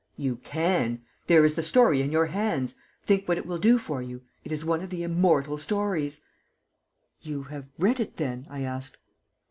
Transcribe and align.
"You 0.17 0.37
can. 0.37 1.03
There 1.27 1.45
is 1.45 1.53
the 1.53 1.61
story 1.61 2.01
in 2.01 2.11
your 2.11 2.25
hands. 2.25 2.73
Think 3.03 3.27
what 3.27 3.37
it 3.37 3.45
will 3.45 3.59
do 3.59 3.77
for 3.77 4.01
you. 4.01 4.23
It 4.43 4.51
is 4.51 4.65
one 4.65 4.81
of 4.81 4.89
the 4.89 5.03
immortal 5.03 5.59
stories" 5.59 6.21
"You 7.21 7.43
have 7.43 7.69
read 7.77 7.99
it, 7.99 8.15
then?" 8.15 8.47
I 8.49 8.61
asked. 8.63 8.97